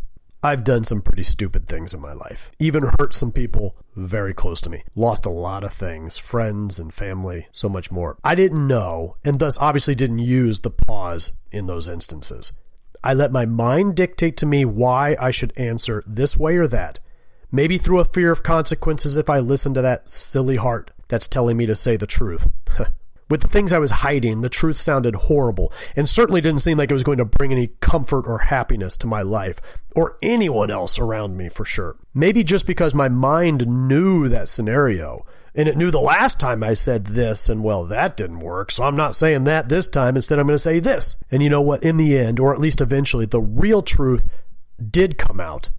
I've 0.47 0.63
done 0.63 0.85
some 0.85 1.03
pretty 1.03 1.25
stupid 1.25 1.67
things 1.67 1.93
in 1.93 2.01
my 2.01 2.13
life, 2.13 2.53
even 2.61 2.93
hurt 3.01 3.13
some 3.13 3.33
people 3.33 3.75
very 3.97 4.33
close 4.33 4.61
to 4.61 4.71
me, 4.71 4.85
lost 4.95 5.27
a 5.27 5.29
lot 5.29 5.65
of 5.65 5.73
things, 5.73 6.19
friends 6.19 6.79
and 6.79 6.95
family, 6.95 7.49
so 7.51 7.69
much 7.69 7.91
more. 7.91 8.17
I 8.23 8.37
didn't 8.37 8.65
know, 8.65 9.17
and 9.25 9.41
thus 9.41 9.59
obviously 9.59 9.97
didn't 9.97 10.21
use 10.21 10.61
the 10.61 10.71
pause 10.71 11.33
in 11.51 11.67
those 11.67 11.89
instances. 11.89 12.53
I 13.03 13.13
let 13.13 13.33
my 13.33 13.45
mind 13.45 13.97
dictate 13.97 14.37
to 14.37 14.47
me 14.47 14.65
why 14.65 15.17
I 15.19 15.33
should 15.33 15.53
answer 15.57 16.05
this 16.07 16.37
way 16.37 16.57
or 16.59 16.69
that, 16.69 17.01
maybe 17.51 17.77
through 17.77 17.99
a 17.99 18.05
fear 18.05 18.31
of 18.31 18.45
consequences 18.45 19.17
if 19.17 19.29
I 19.29 19.41
listen 19.41 19.75
to 19.75 19.83
that 19.83 20.09
silly 20.09 20.59
heart 20.59 20.93
that's 21.09 21.27
telling 21.27 21.57
me 21.57 21.67
to 21.67 21.75
say 21.75 21.97
the 21.97 22.07
truth. 22.07 22.47
With 23.29 23.41
the 23.41 23.49
things 23.49 23.73
I 23.73 23.81
was 23.81 23.91
hiding, 23.91 24.41
the 24.41 24.49
truth 24.49 24.79
sounded 24.79 25.17
horrible 25.17 25.73
and 25.97 26.09
certainly 26.09 26.41
didn't 26.41 26.61
seem 26.61 26.79
like 26.79 26.91
it 26.91 26.95
was 26.95 27.03
going 27.03 27.19
to 27.19 27.25
bring 27.25 27.53
any 27.53 27.69
comfort 27.81 28.25
or 28.27 28.39
happiness 28.39 28.97
to 28.99 29.07
my 29.09 29.23
life 29.23 29.61
or 29.97 30.17
anyone 30.23 30.71
else 30.71 30.97
around 30.99 31.37
me 31.37 31.49
for 31.49 31.65
sure. 31.65 31.97
Maybe 32.15 32.45
just 32.45 32.67
because 32.67 32.95
my 32.95 33.09
mind 33.09 33.67
knew 33.67 34.29
that 34.29 34.49
scenario 34.49 35.27
and 35.57 35.69
it 35.69 35.77
knew 35.77 35.91
the 35.91 36.01
last 36.01 36.39
time 36.39 36.63
I 36.63 36.75
said 36.75 37.07
this 37.07 37.49
and 37.49 37.65
well, 37.65 37.85
that 37.87 38.17
didn't 38.17 38.41
work. 38.41 38.71
So 38.71 38.85
I'm 38.85 38.95
not 38.95 39.17
saying 39.17 39.45
that 39.45 39.69
this 39.69 39.89
time. 39.89 40.15
Instead, 40.15 40.39
I'm 40.39 40.47
going 40.47 40.55
to 40.55 40.59
say 40.59 40.79
this. 40.79 41.17
And 41.31 41.43
you 41.43 41.49
know 41.49 41.63
what? 41.63 41.83
In 41.83 41.97
the 41.97 42.17
end, 42.17 42.39
or 42.39 42.53
at 42.53 42.61
least 42.61 42.81
eventually, 42.81 43.25
the 43.25 43.41
real 43.41 43.83
truth 43.83 44.25
did 44.91 45.17
come 45.17 45.41
out, 45.41 45.71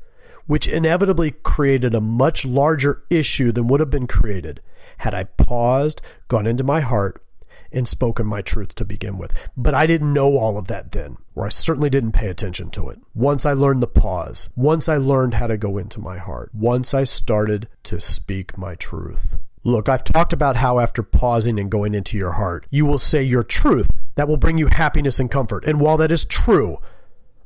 which 0.48 0.68
inevitably 0.68 1.32
created 1.44 1.94
a 1.94 2.02
much 2.02 2.44
larger 2.44 3.04
issue 3.12 3.52
than 3.52 3.68
would 3.68 3.80
have 3.80 3.92
been 3.92 4.08
created 4.08 4.62
had 4.98 5.14
I 5.14 5.26
paused, 5.26 6.02
gone 6.28 6.48
into 6.48 6.64
my 6.64 6.80
heart, 6.80 7.24
and 7.72 7.88
spoken 7.88 8.26
my 8.26 8.42
truth 8.42 8.76
to 8.76 8.86
begin 8.86 9.18
with. 9.18 9.34
But 9.56 9.74
I 9.74 9.86
didn't 9.86 10.14
know 10.14 10.38
all 10.38 10.58
of 10.58 10.68
that 10.68 10.92
then, 10.92 11.18
or 11.36 11.46
I 11.46 11.50
certainly 11.50 11.90
didn't 11.90 12.12
pay 12.12 12.28
attention 12.28 12.70
to 12.72 12.90
it. 12.90 13.00
Once 13.14 13.46
I 13.46 13.54
learned 13.54 13.82
the 13.82 13.88
pause, 13.88 14.50
once 14.56 14.90
I 14.90 14.98
learned 14.98 15.36
how 15.36 15.48
to 15.48 15.58
go 15.58 15.78
into 15.78 16.00
my 16.00 16.18
heart, 16.18 16.50
once 16.54 16.94
I 16.94 17.04
started 17.04 17.68
to 17.84 18.00
speak 18.02 18.58
my 18.58 18.76
truth. 18.76 19.38
Look, 19.64 19.90
I've 19.90 20.04
talked 20.04 20.32
about 20.32 20.56
how 20.56 20.80
after 20.80 21.04
pausing 21.04 21.60
and 21.60 21.70
going 21.70 21.94
into 21.94 22.18
your 22.18 22.34
heart, 22.34 22.66
you 22.70 22.86
will 22.86 22.98
say 22.98 23.22
your 23.22 23.44
truth 23.44 23.90
that 24.16 24.28
will 24.28 24.38
bring 24.38 24.58
you 24.58 24.68
happiness 24.68 25.20
and 25.20 25.30
comfort. 25.30 25.66
And 25.66 25.82
while 25.82 25.98
that 25.98 26.12
is 26.12 26.24
true, 26.24 26.78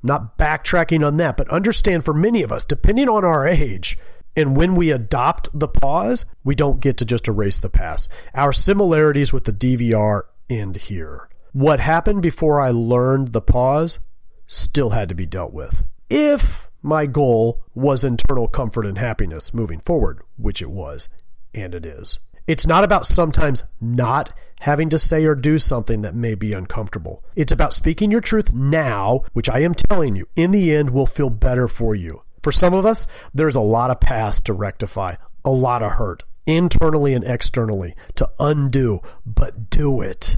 not 0.03 0.37
backtracking 0.37 1.05
on 1.05 1.17
that, 1.17 1.37
but 1.37 1.49
understand 1.49 2.05
for 2.05 2.13
many 2.13 2.43
of 2.43 2.51
us, 2.51 2.65
depending 2.65 3.09
on 3.09 3.25
our 3.25 3.47
age, 3.47 3.97
and 4.35 4.55
when 4.55 4.75
we 4.75 4.91
adopt 4.91 5.49
the 5.53 5.67
pause, 5.67 6.25
we 6.43 6.55
don't 6.55 6.79
get 6.79 6.97
to 6.97 7.05
just 7.05 7.27
erase 7.27 7.59
the 7.59 7.69
past. 7.69 8.09
Our 8.33 8.53
similarities 8.53 9.33
with 9.33 9.43
the 9.43 9.53
DVR 9.53 10.23
end 10.49 10.77
here. 10.77 11.29
What 11.53 11.79
happened 11.79 12.21
before 12.21 12.61
I 12.61 12.69
learned 12.69 13.33
the 13.33 13.41
pause 13.41 13.99
still 14.47 14.91
had 14.91 15.09
to 15.09 15.15
be 15.15 15.25
dealt 15.25 15.53
with. 15.53 15.83
If 16.09 16.69
my 16.81 17.05
goal 17.05 17.63
was 17.75 18.03
internal 18.03 18.47
comfort 18.47 18.85
and 18.85 18.97
happiness 18.97 19.53
moving 19.53 19.79
forward, 19.79 20.21
which 20.37 20.61
it 20.61 20.69
was, 20.69 21.09
and 21.53 21.75
it 21.75 21.85
is. 21.85 22.19
It's 22.47 22.65
not 22.65 22.83
about 22.83 23.05
sometimes 23.05 23.63
not 23.79 24.33
having 24.61 24.89
to 24.89 24.97
say 24.97 25.25
or 25.25 25.35
do 25.35 25.59
something 25.59 26.01
that 26.01 26.15
may 26.15 26.35
be 26.35 26.53
uncomfortable. 26.53 27.23
It's 27.35 27.51
about 27.51 27.73
speaking 27.73 28.11
your 28.11 28.21
truth 28.21 28.51
now, 28.51 29.23
which 29.33 29.49
I 29.49 29.59
am 29.59 29.75
telling 29.75 30.15
you, 30.15 30.27
in 30.35 30.51
the 30.51 30.73
end 30.73 30.89
will 30.89 31.05
feel 31.05 31.29
better 31.29 31.67
for 31.67 31.93
you. 31.95 32.23
For 32.41 32.51
some 32.51 32.73
of 32.73 32.85
us, 32.85 33.07
there's 33.33 33.55
a 33.55 33.61
lot 33.61 33.91
of 33.91 33.99
past 33.99 34.45
to 34.45 34.53
rectify, 34.53 35.15
a 35.45 35.51
lot 35.51 35.83
of 35.83 35.93
hurt, 35.93 36.23
internally 36.47 37.13
and 37.13 37.23
externally, 37.23 37.95
to 38.15 38.29
undo, 38.39 38.99
but 39.25 39.69
do 39.69 40.01
it. 40.01 40.37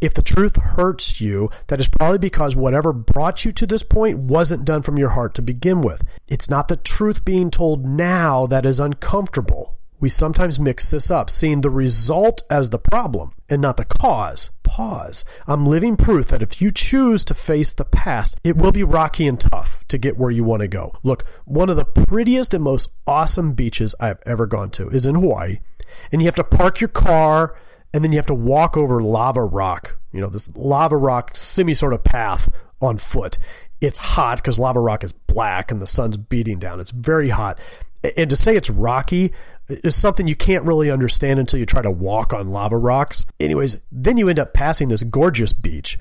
If 0.00 0.12
the 0.12 0.22
truth 0.22 0.56
hurts 0.56 1.20
you, 1.20 1.50
that 1.68 1.80
is 1.80 1.88
probably 1.88 2.18
because 2.18 2.54
whatever 2.54 2.92
brought 2.92 3.44
you 3.44 3.52
to 3.52 3.66
this 3.66 3.82
point 3.82 4.18
wasn't 4.18 4.64
done 4.64 4.82
from 4.82 4.98
your 4.98 5.10
heart 5.10 5.34
to 5.36 5.42
begin 5.42 5.80
with. 5.80 6.02
It's 6.28 6.50
not 6.50 6.68
the 6.68 6.76
truth 6.76 7.24
being 7.24 7.50
told 7.50 7.86
now 7.86 8.46
that 8.46 8.66
is 8.66 8.80
uncomfortable. 8.80 9.78
We 10.00 10.08
sometimes 10.10 10.60
mix 10.60 10.90
this 10.90 11.10
up, 11.10 11.30
seeing 11.30 11.62
the 11.62 11.70
result 11.70 12.42
as 12.50 12.68
the 12.68 12.78
problem 12.78 13.32
and 13.48 13.62
not 13.62 13.78
the 13.78 13.86
cause. 13.86 14.50
Pause. 14.64 15.24
I'm 15.46 15.66
living 15.66 15.96
proof 15.96 16.26
that 16.28 16.42
if 16.42 16.60
you 16.60 16.72
choose 16.72 17.24
to 17.26 17.34
face 17.34 17.72
the 17.72 17.84
past, 17.84 18.36
it 18.42 18.56
will 18.56 18.72
be 18.72 18.82
rocky 18.82 19.28
and 19.28 19.38
tough 19.40 19.84
to 19.88 19.98
get 19.98 20.18
where 20.18 20.32
you 20.32 20.42
want 20.42 20.62
to 20.62 20.68
go. 20.68 20.92
Look, 21.04 21.24
one 21.44 21.70
of 21.70 21.76
the 21.76 21.84
prettiest 21.84 22.52
and 22.52 22.64
most 22.64 22.90
awesome 23.06 23.52
beaches 23.52 23.94
I've 24.00 24.20
ever 24.26 24.46
gone 24.46 24.70
to 24.70 24.88
is 24.88 25.06
in 25.06 25.14
Hawaii, 25.14 25.60
and 26.10 26.20
you 26.20 26.26
have 26.26 26.34
to 26.34 26.44
park 26.44 26.80
your 26.80 26.88
car 26.88 27.54
and 27.94 28.02
then 28.02 28.10
you 28.10 28.18
have 28.18 28.26
to 28.26 28.34
walk 28.34 28.76
over 28.76 29.00
lava 29.00 29.42
rock, 29.44 29.96
you 30.12 30.20
know, 30.20 30.28
this 30.28 30.54
lava 30.56 30.96
rock 30.96 31.36
semi 31.36 31.74
sort 31.74 31.94
of 31.94 32.02
path 32.02 32.48
on 32.82 32.98
foot. 32.98 33.38
It's 33.80 34.00
hot 34.00 34.38
because 34.38 34.58
lava 34.58 34.80
rock 34.80 35.04
is 35.04 35.12
black 35.12 35.70
and 35.70 35.80
the 35.80 35.86
sun's 35.86 36.16
beating 36.16 36.58
down. 36.58 36.80
It's 36.80 36.90
very 36.90 37.28
hot. 37.28 37.60
And 38.16 38.28
to 38.28 38.36
say 38.36 38.56
it's 38.56 38.70
rocky, 38.70 39.32
is 39.68 39.94
something 39.94 40.28
you 40.28 40.36
can't 40.36 40.64
really 40.64 40.90
understand 40.90 41.40
until 41.40 41.58
you 41.58 41.66
try 41.66 41.82
to 41.82 41.90
walk 41.90 42.32
on 42.32 42.50
lava 42.50 42.76
rocks. 42.76 43.24
Anyways, 43.40 43.78
then 43.90 44.18
you 44.18 44.28
end 44.28 44.38
up 44.38 44.52
passing 44.52 44.88
this 44.88 45.02
gorgeous 45.02 45.52
beach 45.52 45.98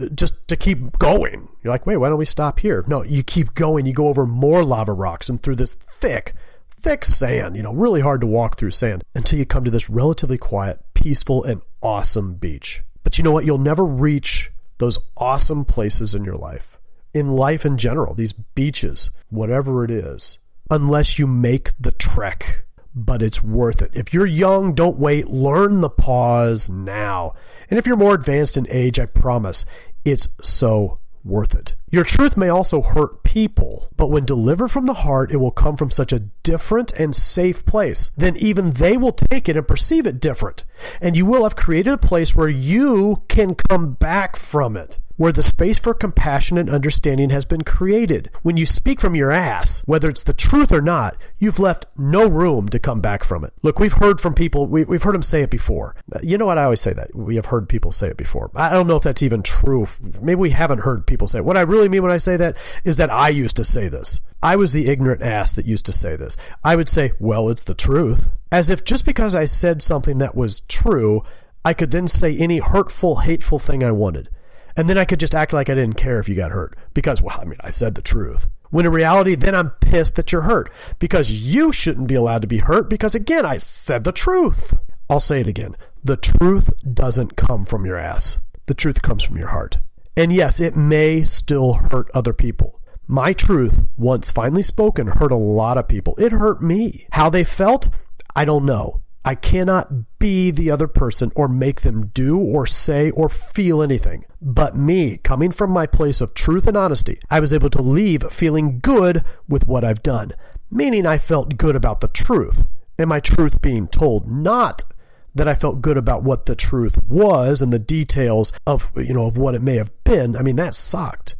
uh, 0.00 0.06
just 0.14 0.48
to 0.48 0.56
keep 0.56 0.98
going. 0.98 1.48
You're 1.62 1.72
like, 1.72 1.86
wait, 1.86 1.98
why 1.98 2.08
don't 2.08 2.18
we 2.18 2.24
stop 2.24 2.60
here? 2.60 2.84
No, 2.86 3.02
you 3.02 3.22
keep 3.22 3.54
going. 3.54 3.86
You 3.86 3.92
go 3.92 4.08
over 4.08 4.26
more 4.26 4.64
lava 4.64 4.92
rocks 4.92 5.28
and 5.28 5.42
through 5.42 5.56
this 5.56 5.74
thick, 5.74 6.34
thick 6.70 7.04
sand, 7.04 7.56
you 7.56 7.62
know, 7.62 7.74
really 7.74 8.00
hard 8.00 8.22
to 8.22 8.26
walk 8.26 8.56
through 8.56 8.70
sand 8.70 9.04
until 9.14 9.38
you 9.38 9.44
come 9.44 9.64
to 9.64 9.70
this 9.70 9.90
relatively 9.90 10.38
quiet, 10.38 10.80
peaceful, 10.94 11.44
and 11.44 11.60
awesome 11.82 12.34
beach. 12.34 12.82
But 13.02 13.18
you 13.18 13.24
know 13.24 13.32
what? 13.32 13.44
You'll 13.44 13.58
never 13.58 13.84
reach 13.84 14.50
those 14.78 14.98
awesome 15.16 15.64
places 15.64 16.14
in 16.14 16.24
your 16.24 16.36
life, 16.36 16.78
in 17.12 17.32
life 17.32 17.66
in 17.66 17.76
general, 17.76 18.14
these 18.14 18.32
beaches, 18.32 19.10
whatever 19.28 19.84
it 19.84 19.90
is, 19.90 20.38
unless 20.70 21.18
you 21.18 21.26
make 21.26 21.70
the 21.78 21.92
trek 21.92 22.64
but 22.94 23.22
it's 23.22 23.42
worth 23.42 23.82
it. 23.82 23.90
If 23.92 24.14
you're 24.14 24.26
young, 24.26 24.72
don't 24.72 24.98
wait. 24.98 25.28
Learn 25.28 25.80
the 25.80 25.90
pause 25.90 26.70
now. 26.70 27.34
And 27.68 27.78
if 27.78 27.86
you're 27.86 27.96
more 27.96 28.14
advanced 28.14 28.56
in 28.56 28.68
age, 28.70 28.98
I 28.98 29.06
promise 29.06 29.66
it's 30.04 30.28
so 30.42 31.00
worth 31.24 31.54
it. 31.54 31.74
Your 31.94 32.02
truth 32.02 32.36
may 32.36 32.48
also 32.48 32.82
hurt 32.82 33.22
people, 33.22 33.88
but 33.96 34.10
when 34.10 34.24
delivered 34.24 34.72
from 34.72 34.86
the 34.86 34.94
heart, 35.06 35.30
it 35.30 35.36
will 35.36 35.52
come 35.52 35.76
from 35.76 35.92
such 35.92 36.12
a 36.12 36.18
different 36.42 36.92
and 36.94 37.14
safe 37.14 37.64
place. 37.64 38.10
Then 38.16 38.36
even 38.36 38.72
they 38.72 38.96
will 38.96 39.12
take 39.12 39.48
it 39.48 39.56
and 39.56 39.68
perceive 39.68 40.04
it 40.04 40.18
different. 40.18 40.64
And 41.00 41.16
you 41.16 41.24
will 41.24 41.44
have 41.44 41.54
created 41.54 41.92
a 41.92 41.96
place 41.96 42.34
where 42.34 42.48
you 42.48 43.22
can 43.28 43.54
come 43.54 43.92
back 43.92 44.34
from 44.34 44.76
it 44.76 44.98
where 45.16 45.32
the 45.32 45.42
space 45.42 45.78
for 45.78 45.94
compassion 45.94 46.58
and 46.58 46.68
understanding 46.68 47.30
has 47.30 47.44
been 47.44 47.62
created. 47.62 48.30
When 48.42 48.56
you 48.56 48.66
speak 48.66 49.00
from 49.00 49.14
your 49.14 49.30
ass, 49.30 49.82
whether 49.86 50.08
it's 50.08 50.24
the 50.24 50.34
truth 50.34 50.72
or 50.72 50.80
not, 50.80 51.16
you've 51.38 51.58
left 51.58 51.86
no 51.96 52.26
room 52.26 52.68
to 52.70 52.78
come 52.78 53.00
back 53.00 53.22
from 53.22 53.44
it. 53.44 53.52
Look, 53.62 53.78
we've 53.78 53.92
heard 53.92 54.20
from 54.20 54.34
people, 54.34 54.66
we, 54.66 54.80
have 54.80 55.02
heard 55.02 55.14
them 55.14 55.22
say 55.22 55.42
it 55.42 55.50
before. 55.50 55.94
You 56.22 56.38
know 56.38 56.46
what? 56.46 56.58
I 56.58 56.64
always 56.64 56.80
say 56.80 56.92
that. 56.92 57.14
We 57.14 57.36
have 57.36 57.46
heard 57.46 57.68
people 57.68 57.92
say 57.92 58.08
it 58.08 58.16
before. 58.16 58.50
I 58.54 58.72
don't 58.72 58.86
know 58.86 58.96
if 58.96 59.02
that's 59.02 59.22
even 59.22 59.42
true. 59.42 59.86
Maybe 60.20 60.34
we 60.34 60.50
haven't 60.50 60.80
heard 60.80 61.06
people 61.06 61.28
say 61.28 61.38
it. 61.38 61.44
What 61.44 61.56
I 61.56 61.62
really 61.84 61.92
mean 61.92 62.02
when 62.02 62.12
I 62.12 62.18
say 62.18 62.36
that 62.38 62.56
is 62.84 62.96
that 62.96 63.10
I 63.10 63.28
used 63.28 63.56
to 63.56 63.64
say 63.64 63.88
this. 63.88 64.20
I 64.42 64.56
was 64.56 64.72
the 64.72 64.88
ignorant 64.88 65.22
ass 65.22 65.52
that 65.54 65.66
used 65.66 65.86
to 65.86 65.92
say 65.92 66.16
this. 66.16 66.36
I 66.62 66.76
would 66.76 66.88
say, 66.88 67.12
well, 67.18 67.48
it's 67.50 67.64
the 67.64 67.74
truth. 67.74 68.30
As 68.50 68.70
if 68.70 68.84
just 68.84 69.04
because 69.04 69.34
I 69.34 69.44
said 69.44 69.82
something 69.82 70.18
that 70.18 70.34
was 70.34 70.60
true, 70.62 71.22
I 71.64 71.74
could 71.74 71.90
then 71.90 72.08
say 72.08 72.36
any 72.36 72.58
hurtful, 72.58 73.16
hateful 73.16 73.58
thing 73.58 73.84
I 73.84 73.92
wanted. 73.92 74.30
And 74.76 74.88
then 74.88 74.98
I 74.98 75.04
could 75.04 75.20
just 75.20 75.34
act 75.34 75.52
like 75.52 75.68
I 75.68 75.74
didn't 75.74 75.96
care 75.96 76.18
if 76.18 76.28
you 76.28 76.34
got 76.34 76.50
hurt 76.50 76.76
because, 76.94 77.22
well, 77.22 77.38
I 77.40 77.44
mean, 77.44 77.58
I 77.60 77.68
said 77.68 77.94
the 77.94 78.02
truth. 78.02 78.48
When 78.70 78.86
in 78.86 78.92
reality, 78.92 79.34
then 79.34 79.54
I'm 79.54 79.70
pissed 79.70 80.16
that 80.16 80.32
you're 80.32 80.42
hurt 80.42 80.70
because 80.98 81.30
you 81.30 81.70
shouldn't 81.72 82.08
be 82.08 82.16
allowed 82.16 82.42
to 82.42 82.48
be 82.48 82.58
hurt 82.58 82.90
because, 82.90 83.14
again, 83.14 83.46
I 83.46 83.58
said 83.58 84.04
the 84.04 84.12
truth. 84.12 84.74
I'll 85.08 85.20
say 85.20 85.40
it 85.40 85.46
again. 85.46 85.76
The 86.02 86.16
truth 86.16 86.70
doesn't 86.92 87.36
come 87.36 87.66
from 87.66 87.86
your 87.86 87.96
ass. 87.96 88.38
The 88.66 88.74
truth 88.74 89.00
comes 89.02 89.22
from 89.22 89.36
your 89.36 89.48
heart. 89.48 89.78
And 90.16 90.32
yes, 90.32 90.60
it 90.60 90.76
may 90.76 91.24
still 91.24 91.74
hurt 91.74 92.10
other 92.14 92.32
people. 92.32 92.80
My 93.06 93.32
truth, 93.32 93.82
once 93.96 94.30
finally 94.30 94.62
spoken, 94.62 95.08
hurt 95.08 95.32
a 95.32 95.36
lot 95.36 95.76
of 95.76 95.88
people. 95.88 96.14
It 96.16 96.32
hurt 96.32 96.62
me. 96.62 97.06
How 97.12 97.28
they 97.28 97.44
felt, 97.44 97.88
I 98.34 98.44
don't 98.44 98.64
know. 98.64 99.02
I 99.26 99.34
cannot 99.34 100.18
be 100.18 100.50
the 100.50 100.70
other 100.70 100.86
person 100.86 101.32
or 101.34 101.48
make 101.48 101.80
them 101.80 102.08
do 102.08 102.38
or 102.38 102.66
say 102.66 103.10
or 103.10 103.28
feel 103.28 103.82
anything. 103.82 104.24
But 104.40 104.76
me, 104.76 105.16
coming 105.16 105.50
from 105.50 105.70
my 105.70 105.86
place 105.86 106.20
of 106.20 106.34
truth 106.34 106.66
and 106.66 106.76
honesty, 106.76 107.18
I 107.30 107.40
was 107.40 107.52
able 107.52 107.70
to 107.70 107.82
leave 107.82 108.30
feeling 108.30 108.80
good 108.80 109.24
with 109.48 109.66
what 109.66 109.82
I've 109.82 110.02
done, 110.02 110.32
meaning 110.70 111.06
I 111.06 111.18
felt 111.18 111.56
good 111.56 111.74
about 111.74 112.00
the 112.00 112.08
truth 112.08 112.64
and 112.98 113.08
my 113.08 113.20
truth 113.20 113.62
being 113.62 113.88
told, 113.88 114.30
not 114.30 114.84
that 115.34 115.48
I 115.48 115.54
felt 115.54 115.82
good 115.82 115.96
about 115.96 116.22
what 116.22 116.46
the 116.46 116.54
truth 116.54 116.98
was 117.08 117.60
and 117.60 117.72
the 117.72 117.78
details 117.78 118.52
of, 118.66 118.90
you 118.96 119.12
know, 119.12 119.26
of 119.26 119.36
what 119.36 119.54
it 119.54 119.62
may 119.62 119.76
have 119.76 119.92
been. 120.04 120.36
I 120.36 120.42
mean, 120.42 120.56
that 120.56 120.74
sucked. 120.74 121.36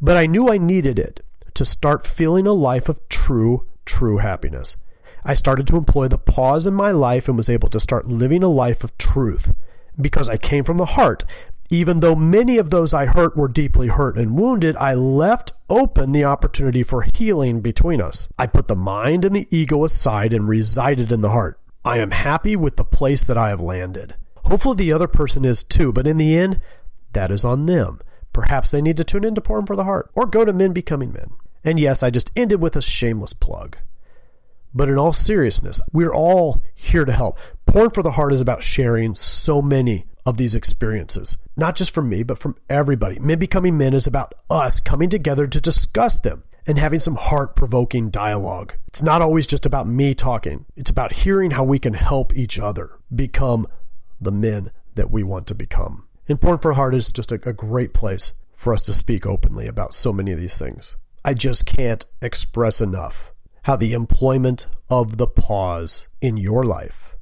But 0.00 0.16
I 0.16 0.26
knew 0.26 0.50
I 0.50 0.58
needed 0.58 0.98
it 0.98 1.24
to 1.54 1.64
start 1.64 2.06
feeling 2.06 2.46
a 2.46 2.52
life 2.52 2.88
of 2.88 3.08
true, 3.08 3.66
true 3.84 4.18
happiness. 4.18 4.76
I 5.24 5.34
started 5.34 5.66
to 5.68 5.76
employ 5.76 6.08
the 6.08 6.18
pause 6.18 6.66
in 6.66 6.74
my 6.74 6.90
life 6.90 7.28
and 7.28 7.36
was 7.36 7.50
able 7.50 7.68
to 7.70 7.80
start 7.80 8.06
living 8.06 8.42
a 8.42 8.48
life 8.48 8.84
of 8.84 8.96
truth 8.98 9.54
because 10.00 10.28
I 10.28 10.36
came 10.36 10.64
from 10.64 10.76
the 10.76 10.84
heart 10.84 11.24
Even 11.68 12.00
though 12.00 12.14
many 12.14 12.58
of 12.58 12.70
those 12.70 12.94
I 12.94 13.06
hurt 13.06 13.36
were 13.36 13.48
deeply 13.48 13.88
hurt 13.88 14.16
and 14.16 14.38
wounded, 14.38 14.76
I 14.76 14.94
left 14.94 15.52
open 15.68 16.12
the 16.12 16.24
opportunity 16.24 16.82
for 16.82 17.06
healing 17.14 17.60
between 17.60 18.00
us. 18.00 18.28
I 18.38 18.46
put 18.46 18.68
the 18.68 18.76
mind 18.76 19.24
and 19.24 19.34
the 19.34 19.48
ego 19.50 19.84
aside 19.84 20.32
and 20.32 20.46
resided 20.48 21.10
in 21.10 21.22
the 21.22 21.30
heart. 21.30 21.58
I 21.86 21.98
am 21.98 22.10
happy 22.10 22.56
with 22.56 22.74
the 22.74 22.84
place 22.84 23.24
that 23.24 23.38
I 23.38 23.50
have 23.50 23.60
landed. 23.60 24.16
Hopefully, 24.46 24.74
the 24.74 24.92
other 24.92 25.06
person 25.06 25.44
is 25.44 25.62
too, 25.62 25.92
but 25.92 26.08
in 26.08 26.16
the 26.16 26.36
end, 26.36 26.60
that 27.12 27.30
is 27.30 27.44
on 27.44 27.66
them. 27.66 28.00
Perhaps 28.32 28.72
they 28.72 28.82
need 28.82 28.96
to 28.96 29.04
tune 29.04 29.22
into 29.22 29.40
Porn 29.40 29.66
for 29.66 29.76
the 29.76 29.84
Heart 29.84 30.10
or 30.16 30.26
go 30.26 30.44
to 30.44 30.52
Men 30.52 30.72
Becoming 30.72 31.12
Men. 31.12 31.30
And 31.62 31.78
yes, 31.78 32.02
I 32.02 32.10
just 32.10 32.32
ended 32.34 32.60
with 32.60 32.74
a 32.74 32.82
shameless 32.82 33.34
plug. 33.34 33.76
But 34.74 34.88
in 34.88 34.98
all 34.98 35.12
seriousness, 35.12 35.80
we're 35.92 36.12
all 36.12 36.60
here 36.74 37.04
to 37.04 37.12
help. 37.12 37.38
Porn 37.66 37.90
for 37.90 38.02
the 38.02 38.10
Heart 38.10 38.32
is 38.32 38.40
about 38.40 38.64
sharing 38.64 39.14
so 39.14 39.62
many 39.62 40.06
of 40.26 40.38
these 40.38 40.56
experiences, 40.56 41.38
not 41.56 41.76
just 41.76 41.94
from 41.94 42.08
me, 42.08 42.24
but 42.24 42.38
from 42.38 42.56
everybody. 42.68 43.20
Men 43.20 43.38
Becoming 43.38 43.78
Men 43.78 43.94
is 43.94 44.08
about 44.08 44.34
us 44.50 44.80
coming 44.80 45.08
together 45.08 45.46
to 45.46 45.60
discuss 45.60 46.18
them 46.18 46.42
and 46.66 46.78
having 46.78 47.00
some 47.00 47.16
heart 47.16 47.54
provoking 47.56 48.10
dialogue. 48.10 48.74
It's 48.88 49.02
not 49.02 49.22
always 49.22 49.46
just 49.46 49.66
about 49.66 49.86
me 49.86 50.14
talking, 50.14 50.66
it's 50.76 50.90
about 50.90 51.12
hearing 51.12 51.52
how 51.52 51.64
we 51.64 51.78
can 51.78 51.94
help 51.94 52.34
each 52.34 52.58
other 52.58 52.98
become 53.14 53.66
the 54.20 54.32
men 54.32 54.70
that 54.94 55.10
we 55.10 55.22
want 55.22 55.46
to 55.48 55.54
become. 55.54 56.06
And 56.28 56.40
Porn 56.40 56.58
for 56.58 56.72
Heart 56.72 56.94
is 56.94 57.12
just 57.12 57.30
a, 57.30 57.40
a 57.48 57.52
great 57.52 57.94
place 57.94 58.32
for 58.52 58.72
us 58.72 58.82
to 58.82 58.92
speak 58.92 59.26
openly 59.26 59.66
about 59.66 59.94
so 59.94 60.12
many 60.12 60.32
of 60.32 60.40
these 60.40 60.58
things. 60.58 60.96
I 61.24 61.34
just 61.34 61.66
can't 61.66 62.04
express 62.22 62.80
enough 62.80 63.32
how 63.64 63.76
the 63.76 63.92
employment 63.92 64.66
of 64.88 65.18
the 65.18 65.26
pause 65.26 66.08
in 66.20 66.36
your 66.36 66.64
life 66.64 67.16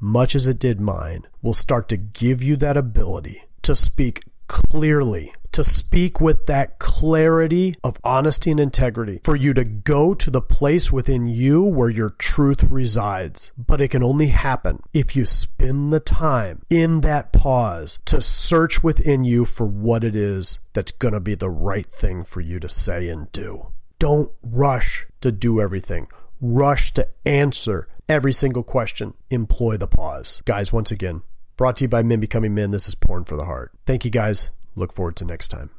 much 0.00 0.34
as 0.34 0.46
it 0.46 0.58
did 0.58 0.80
mine, 0.80 1.26
will 1.42 1.54
start 1.54 1.88
to 1.88 1.96
give 1.96 2.42
you 2.42 2.56
that 2.56 2.76
ability 2.76 3.44
to 3.62 3.74
speak 3.74 4.24
clearly, 4.48 5.32
to 5.56 5.64
speak 5.64 6.20
with 6.20 6.44
that 6.44 6.78
clarity 6.78 7.74
of 7.82 7.98
honesty 8.04 8.50
and 8.50 8.60
integrity, 8.60 9.22
for 9.24 9.34
you 9.34 9.54
to 9.54 9.64
go 9.64 10.12
to 10.12 10.30
the 10.30 10.42
place 10.42 10.92
within 10.92 11.26
you 11.26 11.62
where 11.62 11.88
your 11.88 12.10
truth 12.10 12.62
resides. 12.64 13.52
But 13.56 13.80
it 13.80 13.88
can 13.88 14.02
only 14.02 14.26
happen 14.26 14.80
if 14.92 15.16
you 15.16 15.24
spend 15.24 15.94
the 15.94 16.00
time 16.00 16.60
in 16.68 17.00
that 17.00 17.32
pause 17.32 17.98
to 18.04 18.20
search 18.20 18.82
within 18.82 19.24
you 19.24 19.46
for 19.46 19.66
what 19.66 20.04
it 20.04 20.14
is 20.14 20.58
that's 20.74 20.92
going 20.92 21.14
to 21.14 21.20
be 21.20 21.34
the 21.34 21.48
right 21.48 21.86
thing 21.86 22.22
for 22.22 22.42
you 22.42 22.60
to 22.60 22.68
say 22.68 23.08
and 23.08 23.32
do. 23.32 23.72
Don't 23.98 24.30
rush 24.42 25.06
to 25.22 25.32
do 25.32 25.58
everything. 25.58 26.08
Rush 26.38 26.92
to 26.92 27.08
answer 27.24 27.88
every 28.10 28.34
single 28.34 28.62
question. 28.62 29.14
Employ 29.30 29.78
the 29.78 29.86
pause. 29.86 30.42
Guys, 30.44 30.70
once 30.70 30.90
again, 30.90 31.22
brought 31.56 31.78
to 31.78 31.84
you 31.84 31.88
by 31.88 32.02
Men 32.02 32.20
Becoming 32.20 32.54
Men. 32.54 32.72
This 32.72 32.88
is 32.88 32.94
Porn 32.94 33.24
for 33.24 33.38
the 33.38 33.46
Heart. 33.46 33.72
Thank 33.86 34.04
you 34.04 34.10
guys. 34.10 34.50
Look 34.76 34.92
forward 34.92 35.16
to 35.16 35.24
next 35.24 35.48
time. 35.48 35.70